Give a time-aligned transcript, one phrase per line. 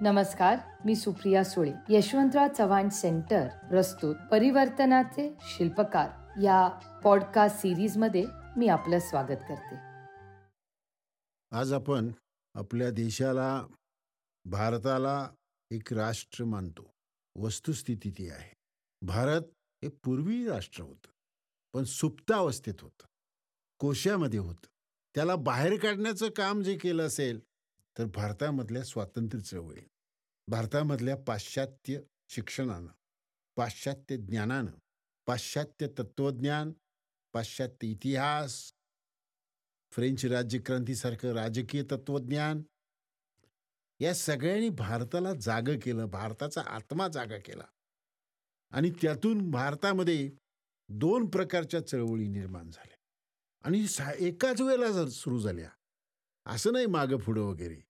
[0.00, 6.40] नमस्कार मी सुप्रिया सुळे यशवंतराव चव्हाण सेंटर प्रस्तुत परिवर्तनाचे शिल्पकार.
[6.42, 6.68] या
[7.04, 8.24] पॉडकास्ट सिरीजमध्ये
[8.56, 9.76] मी आपलं स्वागत करते.
[11.50, 12.12] आज आपण
[12.54, 13.66] आपल्या देशाला
[14.44, 15.30] भारताला
[15.70, 16.90] एक राष्ट्र मानतो.
[17.36, 18.54] वस्तुस्थिती ती आहे.
[19.02, 19.42] भारत
[19.84, 21.08] हे पूर्वी राष्ट्र होतं
[21.74, 23.06] पण सुप्तावस्थेत होतं.
[23.78, 24.66] कोशामध्ये होतं.
[25.14, 27.47] त्याला बाहेर काढण्याचं काम जे केलं असेल
[27.98, 29.80] तर भारतामधल्या स्वातंत्र्य चळवळी
[30.48, 32.92] भारतामधल्या पाश्चात्य शिक्षणानं
[33.56, 34.70] पाश्चात्य ज्ञानानं
[35.26, 36.72] पाश्चात्य तत्वज्ञान
[37.32, 38.72] पाश्चात्य इतिहास
[39.90, 42.62] फ्रेंच राज्यक्रांतीसारखं राजकीय तत्वज्ञान
[44.00, 47.64] या सगळ्यांनी भारताला जाग केलं भारताचा आत्मा जागा केला.
[48.70, 50.30] आणि त्यातून भारतामध्ये
[50.88, 52.96] दोन प्रकारच्या चळवळी निर्माण झाल्या.
[53.64, 55.70] आणि सा एकाच वेळेला सुरू झाल्या
[56.46, 57.87] असं नाही मागं पुढं वगैरे.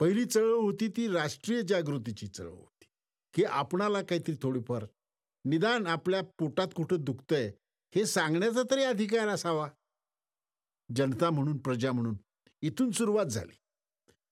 [0.00, 2.84] पहिली चळवळ होती ती राष्ट्रीय जागृतीची चळवळ होती.
[3.34, 4.86] की आपणाला काहीतरी थोडीफार
[5.44, 7.52] निदान आपल्या पोटात कुठं दुखतंय
[7.94, 9.68] हे सांगण्याचा तरी अधिकार असावा.
[10.96, 12.14] जनता म्हणून प्रजा म्हणून
[12.62, 13.56] इथून सुरुवात झाली.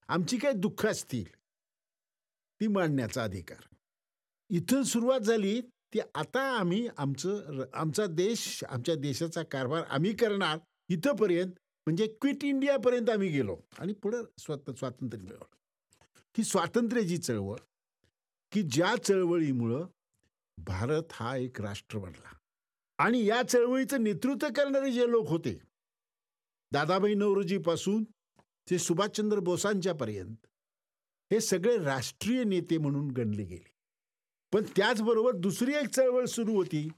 [0.08, 1.24] आमची काही दुःख असतील
[2.60, 3.74] ती मांडण्याचा अधिकार.
[4.50, 10.58] इथून सुरुवात झाली ती आता आम्ही आमचं आमचा देश आमच्या देशाचा कारभार आम्ही करणार
[10.88, 11.52] इथंपर्यंत
[11.86, 15.57] म्हणजे क्विट इंडियापर्यंत आम्ही गेलो आणि पुढं स्वत स्वातंत्र्य मिळवलं.
[16.38, 17.56] ही स्वातंत्र्याची चळवळ.
[18.52, 19.86] की ज्या चळवळीमुळं
[20.58, 22.36] भारत हा एक राष्ट्र बनला.
[22.98, 25.60] आणि या चळवळीचं नेतृत्व करणारे जे लोक होते
[26.72, 28.04] दादाभाई नवरोजीपासून
[28.70, 30.36] ते सुभाषचंद्र बोसांच्या पर्यंत
[31.32, 33.70] हे सगळे राष्ट्रीय नेते म्हणून गणले गेले.
[34.52, 36.88] पण त्याचबरोबर दुसरी एक चळवळ सुरू होती.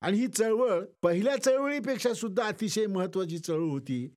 [0.00, 4.14] आणि ही चळवळ पहिल्या चळवळीपेक्षा सुद्धा अतिशय महत्वाची चळवळ होती.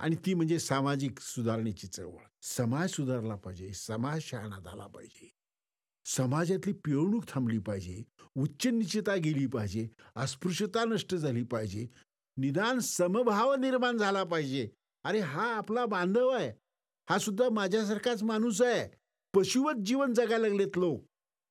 [0.00, 2.24] आणि ती म्हणजे सामाजिक सुधारणेची चळवळ.
[2.42, 5.28] समाज सुधारला पाहिजे समाज शहाणा झाला पाहिजे.
[6.04, 8.02] समाजातली पिळवणूक थांबली पाहिजे
[8.36, 11.86] उच्च निश्चिता गेली पाहिजे अस्पृश्यता नष्ट झाली पाहिजे
[12.36, 14.68] निदान समभाव निर्माण झाला पाहिजे.
[15.04, 16.52] अरे हा आपला बांधव आहे.
[17.10, 18.88] हा सुद्धा माझ्यासारखाच माणूस आहे.
[19.34, 21.04] पशुवत जीवन जगायला लागलेत लोक.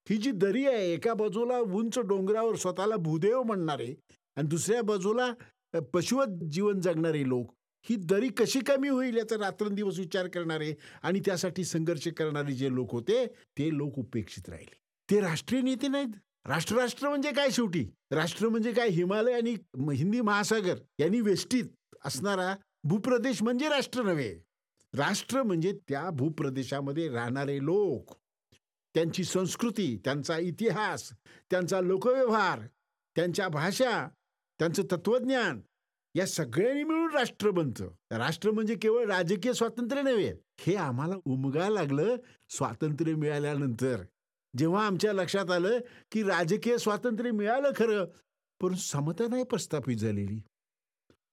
[0.09, 3.93] ही जी दरी आहे एका बाजूला उंच डोंगरावर स्वतःला भूदेव म्हणणारे
[4.35, 5.31] आणि दुसऱ्या बाजूला
[5.93, 7.53] पशुवत जीवन जगणारे लोक.
[7.83, 10.73] ही दरी कशी कमी होईल याचा रात्रंदिवस विचार करणारे
[11.03, 13.25] आणि त्यासाठी संघर्ष करणारे जे लोक होते
[13.57, 14.75] ते लोक उपेक्षित राहिले.
[15.09, 16.15] ते राष्ट्रीय नेते नाहीत.
[16.45, 17.85] राष्ट्र राष्ट्र म्हणजे काय शेवटी?
[18.11, 18.89] राष्ट्र म्हणजे काय?
[18.89, 19.55] हिमालय आणि
[19.95, 21.65] हिंदी महासागर यांनी वेष्टीत
[22.05, 24.33] असणारा भूप्रदेश म्हणजे राष्ट्र नव्हे.
[24.93, 28.13] राष्ट्र म्हणजे त्या भूप्रदेशामध्ये राहणारे लोक.
[28.95, 31.11] त्यांची संस्कृती त्यांचा इतिहास
[31.51, 32.59] त्यांचा लोकव्यवहार
[33.15, 34.07] त्यांच्या भाषा
[34.59, 35.59] त्यांचं तत्वज्ञान
[36.19, 37.87] या सगळ्यांनी मिळून राष्ट्र बनतं.
[38.11, 42.15] राष्ट्र म्हणजे केवळ राजकीय स्वातंत्र्य नव्हे हे आम्हाला उमगा लागलं
[42.49, 44.03] स्वातंत्र्य मिळाल्यानंतर.
[44.57, 45.79] जेव्हा आमच्या लक्षात आलं
[46.11, 48.05] की राजकीय स्वातंत्र्य मिळालं खरं
[48.59, 50.41] पण समता नाही प्रस्थापित झालेली.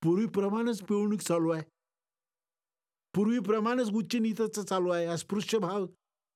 [0.02, 1.62] पूर्वीप्रमाणेच पिळवणूक चालू आहे.
[3.14, 5.86] पूर्वीप्रमाणेच उच्च नीतीचं चालू आहे अस्पृश्य भाव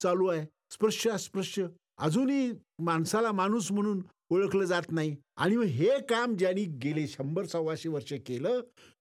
[0.03, 0.47] चालू आहे.
[0.71, 1.67] स्पृश्य अस्पृश्य.
[1.99, 5.17] अजूनही माणसाला माणूस म्हणून ओळखलं जात नाही.
[5.37, 8.61] आणि मग हे काम ज्यांनी गेले शंभर सव्वाशे वर्ष केलं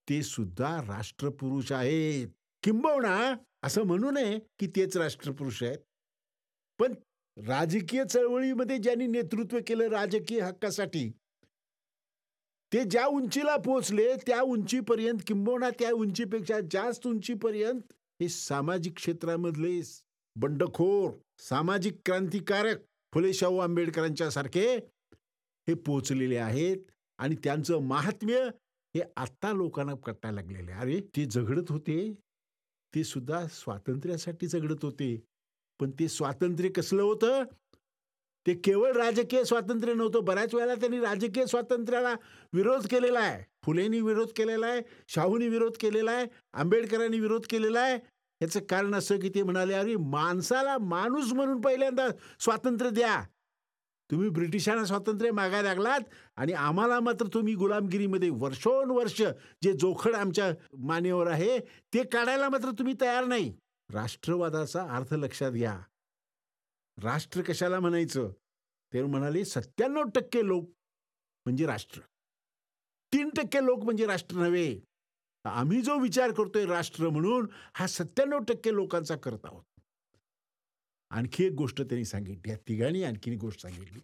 [0.09, 2.27] ते सुद्धा राष्ट्रपुरुष आहेत.
[2.63, 5.77] किंबवना असं म्हणू नये की तेच राष्ट्रपुरुष आहेत.
[6.79, 6.93] पण
[7.37, 11.09] राजकीय चळवळीमध्ये ज्यांनी नेतृत्व केलं राजकीय हक्कासाठी
[12.71, 19.79] ते ज्या उंचीला पोहोचले त्या उंचीपर्यंत किंबवना त्या उंचीपेक्षा जास्त उंचीपर्यंत हे सामाजिक क्षेत्रामधले
[20.35, 22.81] बंडखोर सामाजिक क्रांतिकारक
[23.13, 24.67] फुले शाहू आंबेडकरांच्या सारखे
[25.69, 26.77] हे पोचलेले आहेत
[27.17, 28.49] आणि त्यांचं महात्म्य
[28.95, 32.13] हे आत्ता लोकांना कटायला लागलेले अरे ते झगडत होते.
[32.95, 35.23] ते सुद्धा स्वातंत्र्यासाठी झगडत होते.
[35.79, 37.43] पण ते स्वातंत्र्य कसलं होतं?
[38.47, 40.25] ते केवळ राजकीय स्वातंत्र्य नव्हतं.
[40.25, 42.15] बऱ्याच वेळेला त्यांनी राजकीय स्वातंत्र्याला
[42.53, 43.43] विरोध केलेला आहे.
[43.63, 44.81] फुलेंनी विरोध केलेला आहे.
[45.07, 46.25] शाहूनी विरोध केलेला आहे.
[46.53, 47.99] आंबेडकरांनी विरोध केलेला आहे.
[48.41, 52.07] याचं कारण असं की ते म्हणाले अरे माणसाला माणूस म्हणून पहिल्यांदा
[52.39, 53.23] स्वातंत्र्य द्या.
[54.11, 55.99] तुम्ही ब्रिटिशांना स्वातंत्र्य मागायला लागलात
[56.35, 59.21] आणि आम्हाला मात्र तुम्ही गुलामगिरीमध्ये वर्षोनवर्ष
[59.63, 61.59] जे जोखड आमच्या मानेवर आहे
[61.93, 63.53] ते काढायला मात्र तुम्ही तयार नाही.
[63.89, 65.79] राष्ट्रवादाचा अर्थ लक्षात घ्या.
[67.03, 68.31] राष्ट्र कशाला म्हणायचं?
[68.93, 70.63] ते म्हणाले सत्त्याण्णव टक्के लोक
[71.45, 72.01] म्हणजे राष्ट्र.
[73.13, 74.79] तीन टक्के लोक म्हणजे राष्ट्र नव्हे.
[75.45, 79.63] आम्ही जो विचार करतोय राष्ट्र म्हणून हा सत्त्याण्णव टक्के लोकांचा करत आहोत.
[81.11, 82.51] आणखी एक गोष्ट त्यांनी सांगितली.
[82.51, 83.99] या तिघांनी आणखी एक गोष्ट सांगितली.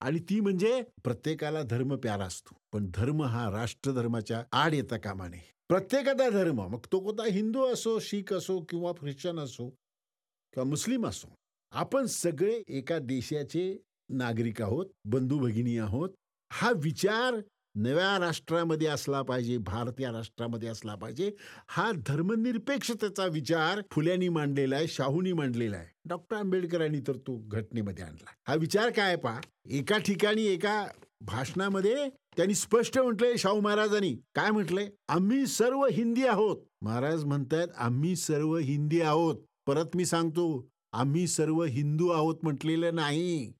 [0.00, 2.56] आणि ती म्हणजे प्रत्येकाला धर्म प्यारा असतो.
[2.72, 7.98] पण धर्म हा राष्ट्रधर्माच्या आड येता कामा नये प्रत्येकाचा धर्म मग तो कोणता हिंदू असो
[7.98, 11.28] शीख असो किंवा ख्रिश्चन असो किंवा मुस्लिम असो
[11.72, 13.64] आपण सगळे एका देशाचे
[14.08, 16.10] नागरिक आहोत बंधू भगिनी आहोत.
[16.50, 17.34] हा विचार
[17.76, 21.30] नव्या राष्ट्रामध्ये असला पाहिजे भारतीय राष्ट्रामध्ये असला पाहिजे
[21.68, 25.86] हा धर्मनिरपेक्षतेचा विचार फुल्यांनी मांडलेला आहे शाहूनी मांडलेला आहे.
[26.04, 28.30] डॉक्टर आंबेडकरांनी तर तो घटनेमध्ये आणला.
[28.48, 29.40] हा विचार काय पहा?
[29.70, 30.86] एका ठिकाणी एका
[31.20, 34.14] भाषणामध्ये त्यांनी स्पष्ट म्हटलंय शाहू महाराजांनी.
[34.34, 34.88] काय म्हटलंय?
[35.08, 36.56] आम्ही सर्व हिंदी आहोत.
[36.82, 39.36] महाराज म्हणतायत आम्ही सर्व हिंदी आहोत.
[39.66, 43.52] परत मी सांगतो आम्ही सर्व हिंदू आहोत म्हटलेलं नाही.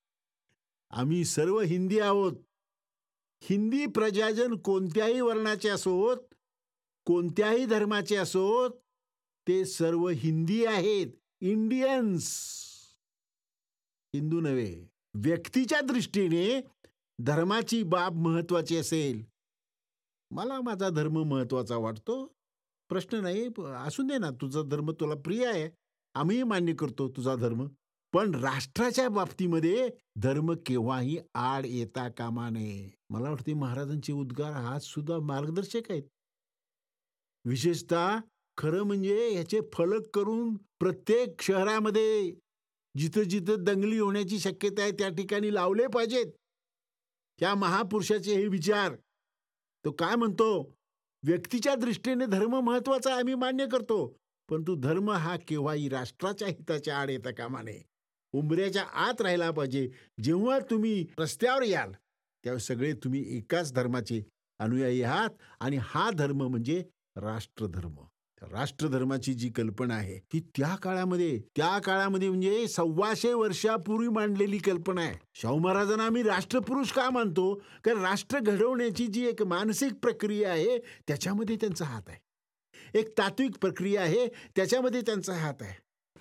[0.90, 2.32] आम्ही सर्व हिंदी आहोत.
[3.50, 6.16] हिंदी प्रजाजन कोणत्याही वर्णाचे असोत
[7.04, 8.70] कोणत्याही धर्माचे असोत
[9.48, 11.06] ते सर्व हिंदी आहेत.
[11.40, 12.40] इंडियन्स
[14.14, 14.88] हिंदू नव्हे.
[15.14, 16.60] व्यक्तीच्या दृष्टीने
[17.18, 19.24] धर्माची बाब महत्वाची असेल.
[20.30, 22.26] मला माझा धर्म महत्त्वाचा वाटतो.
[22.88, 23.48] प्रश्न नाही
[23.86, 25.70] असू दे ना तुझा धर्म तुला प्रिय आहे.
[26.14, 27.66] आम्हीही मान्य करतो तुझा धर्म.
[28.12, 32.90] पण राष्ट्राच्या बाबतीमध्ये धर्म केव्हाही आड येता कामा नये.
[33.14, 36.02] मला वाटते महाराजांचे उद्गार हा सुद्धा मार्गदर्शक आहेत.
[37.44, 38.18] विशेषतः
[38.56, 42.30] खरं म्हणजे ह्याचे फलक करून प्रत्येक शहरामध्ये
[42.96, 46.26] जिथं जिथं दंगली होण्याची शक्यता आहे त्या ठिकाणी लावले पाहिजेत.
[47.40, 48.94] त्या महापुरुषाचे हे विचार.
[49.84, 50.74] तो काय म्हणतो?
[51.24, 54.16] व्यक्तीच्या दृष्टीने धर्म महत्त्वाचा आम्ही मान्य करतो.
[54.48, 57.82] परंतु धर्म हा केव्हाही राष्ट्राच्या हिताच्या आड येता कामा नये.
[58.32, 59.90] उंबऱ्याच्या आत राहिला पाहिजे.
[60.22, 61.92] जेव्हा तुम्ही रस्त्यावर याल
[62.44, 64.22] त्यावेळी सगळे तुम्ही एकाच धर्माचे
[64.58, 65.30] अनुयायी आहात
[65.60, 66.84] आणि हा धर्म म्हणजे
[67.16, 67.94] राष्ट्रधर्म.
[68.42, 75.18] राष्ट्रधर्माची जी कल्पना आहे ती त्या काळामध्ये त्या काळामध्ये म्हणजे सव्वाशे वर्षापूर्वी मांडलेली कल्पना आहे.
[75.34, 77.54] शाहू महाराजांना आम्ही राष्ट्रपुरुष का मानतो?
[77.84, 82.18] कारण राष्ट्र घडवण्याची जी एक मानसिक प्रक्रिया आहे त्याच्यामध्ये त्यांचा हात आहे.
[82.98, 84.26] एक तात्विक प्रक्रिया आहे
[84.56, 85.74] त्याच्यामध्ये त्यांचा हात आहे.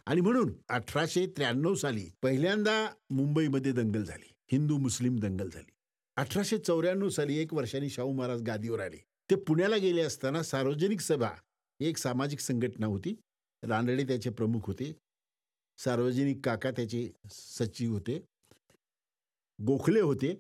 [0.06, 4.30] आणि म्हणून अठराशे त्र्याण्णव साली पहिल्यांदा मुंबईमध्ये दंगल झाली.
[4.52, 5.73] हिंदू मुस्लिम दंगल झाली.
[6.18, 8.98] अठराशे चौऱ्याण्णव साली एक वर्षांनी शाहू महाराज गादीवर आले.
[9.30, 11.30] ते पुण्याला गेले असताना सार्वजनिक सभा
[11.80, 13.16] एक सामाजिक संघटना होती.
[13.64, 14.92] रानडे त्याचे प्रमुख होते.
[15.78, 18.20] सार्वजनिक काका त्याचे सचिव होते.
[19.60, 20.36] गोखले होते.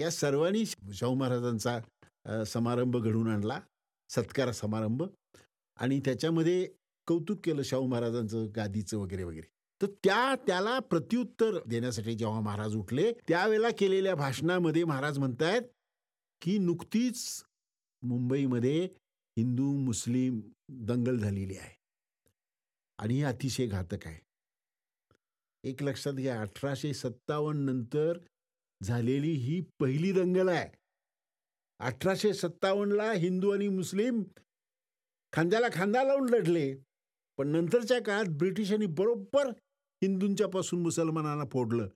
[0.00, 3.60] या सर्वांनी शाहू महाराजांचा समारंभ घडून आणला.
[4.08, 5.02] सत्कार समारंभ.
[5.76, 6.68] आणि त्याच्यामध्ये
[7.06, 9.55] कौतुक केलं शाहू महाराजांचं गादीचं वगैरे वगैरे.
[9.82, 15.62] तर त्या त्याला प्रत्युत्तर देण्यासाठी जेव्हा महाराज उठले त्यावेळेला केलेल्या भाषणामध्ये महाराज म्हणतायत
[16.40, 17.44] की नुकतीच
[18.02, 18.84] मुंबईमध्ये
[19.38, 21.76] हिंदू मुस्लिम दंगल झालेली आहे.
[22.98, 24.18] आणि हे अतिशय घातक आहे.
[25.64, 28.18] एक लक्षात घ्या अठराशे सत्तावन्न नंतर
[28.82, 30.70] झालेली ही पहिली दंगल आहे.
[31.78, 34.22] अठराशे सत्तावन्नला हिंदू आणि मुस्लिम
[35.32, 36.74] खांद्याला खांदा लावून लढले.
[37.36, 39.52] पण नंतरच्या काळात ब्रिटिशांनी बरोबर
[40.02, 41.88] हिंदूंच्या पासून मुसलमानांना फोडलं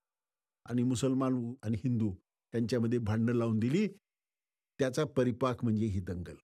[0.67, 2.13] आणि मुसलमान आणि हिंदू
[2.53, 3.89] त्यांच्यामध्ये भांडणं लावून दिली.
[4.79, 6.35] त्याचा परिपाक म्हणजे ही दंगल.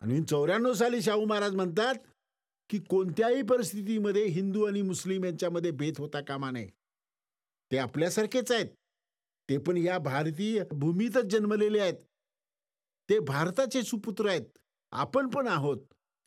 [0.00, 1.94] आणि चौऱ्याण्णव साली शाहू महाराज म्हणतात
[2.70, 6.68] की कोणत्याही परिस्थितीमध्ये हिंदू आणि मुस्लिम यांच्यामध्ये भेद होता कामा नये.
[7.72, 8.66] ते आपल्यासारखेच आहेत.
[9.48, 11.94] ते पण या भारतीय भूमीतच जन्मलेले आहेत.
[13.10, 14.58] ते भारताचे सुपुत्र आहेत.
[14.92, 15.78] आपण पण आहोत.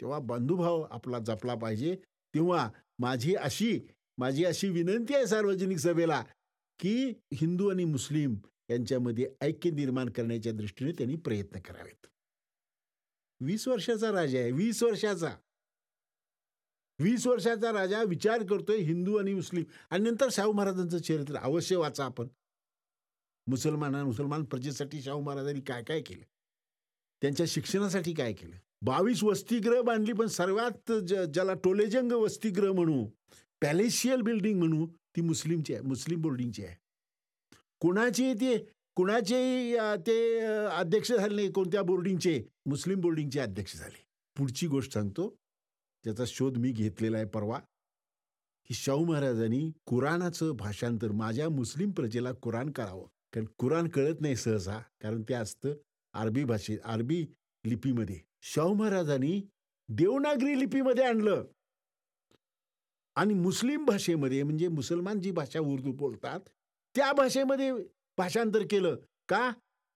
[0.01, 1.95] तेव्हा बंधुभाव आपला जपला पाहिजे.
[2.35, 3.79] तेव्हा माझी अशी
[4.17, 6.23] माझी अशी विनंती आहे सार्वजनिक सभेला
[6.79, 8.35] की हिंदू आणि मुस्लिम
[8.69, 12.07] यांच्यामध्ये ऐक्य निर्माण करण्याच्या दृष्टीने त्यांनी प्रयत्न करावेत.
[13.41, 15.35] वीस वर्षाचा राजा आहे वीस वर्षाचा.
[16.99, 22.05] वीस वर्षाचा राजा विचार करतोय हिंदू आणि मुस्लिम आणि नंतर शाहू महाराजांचं चरित्र अवश्य वाचा
[22.05, 22.27] आपण.
[23.47, 26.23] मुसलमाना मुसलमान प्रजेसाठी शाहू महाराजांनी काय काय केलं?
[27.21, 28.55] त्यांच्या शिक्षणासाठी काय केलं?
[28.81, 33.05] बावीस वसतिगृह बांधली पण सर्वात ज्याला टोलेजंग वसतिगृह म्हणू
[33.61, 36.75] पॅलेशियल बिल्डिंग म्हणू ती मुस्लिमची आहे मुस्लिम बोर्डिंगची आहे.
[37.81, 38.57] कुणाची ते
[38.97, 39.75] कुणाचे
[40.07, 44.03] ते अध्यक्ष झाले नाही कोणत्या बोर्डिंगचे मुस्लिम बोर्डिंगचे अध्यक्ष झाले.
[44.35, 45.29] पुढची गोष्ट सांगतो
[46.05, 47.59] त्याचा शोध मी घेतलेला आहे परवा
[48.69, 53.05] की शाहू महाराजांनी कुराणाचं भाषांतर माझ्या मुस्लिम प्रजेला कुराण करावं.
[53.33, 55.73] कारण कुराण कळत नाही सहसा कारण ते असतं
[56.13, 57.25] अरबी भाषेत अरबी
[57.63, 58.19] लिपीमध्ये.
[58.41, 59.41] शाहू महाराजांनी
[59.89, 61.43] देवनागरी लिपीमध्ये आणलं.
[63.15, 66.39] आणि मुस्लिम भाषेमध्ये म्हणजे मुसलमान जी भाषा उर्दू बोलतात
[66.95, 67.71] त्या भाषेमध्ये
[68.17, 68.95] भाषांतर केलं.
[69.29, 69.51] का?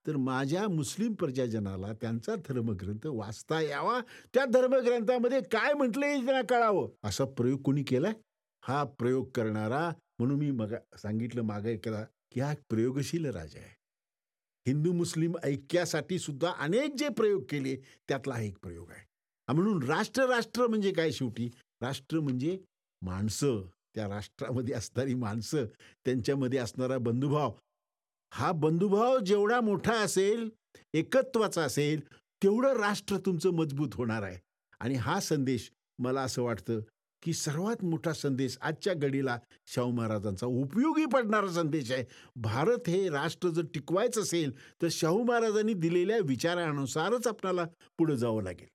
[0.07, 3.99] तर माझ्या मुस्लिम प्रजाजनाला त्यांचा धर्मग्रंथ वाचता यावा.
[4.33, 6.89] त्या धर्मग्रंथामध्ये काय म्हटलंय त्यांना कळावं?
[7.03, 8.13] असा प्रयोग कोणी केलाय?
[8.63, 13.80] हा प्रयोग करणारा म्हणून मी मग सांगितलं मागे केला की हा प्रयोगशील राजा आहे.
[14.67, 17.75] हिंदू मुस्लिम ऐक्यासाठी सुद्धा अनेक जे प्रयोग केले
[18.07, 19.05] त्यातला हा एक प्रयोग आहे.
[19.53, 21.49] म्हणून राष्ट्र राष्ट्र म्हणजे काय शेवटी?
[21.81, 22.57] राष्ट्र म्हणजे
[23.01, 23.61] माणसं.
[23.95, 25.65] त्या राष्ट्रामध्ये असणारी माणसं
[26.05, 27.51] त्यांच्यामध्ये असणारा बंधुभाव.
[28.31, 30.49] हा बंधुभाव जेवढा मोठा असेल
[30.93, 32.01] एकत्वाचा असेल
[32.43, 34.37] तेवढं राष्ट्र तुमचं मजबूत होणार आहे.
[34.79, 36.79] आणि हा संदेश मला असं वाटतं
[37.21, 39.37] की सर्वात मोठा संदेश आजच्या घडीला
[39.67, 42.03] शाहू महाराजांचा उपयोगी पडणारा संदेश आहे.
[42.35, 44.51] भारत हे राष्ट्र जर टिकवायचं असेल
[44.81, 47.65] तर शाहू महाराजांनी दिलेल्या विचारानुसारच आपल्याला
[47.97, 48.67] पुढे जावं लागेल.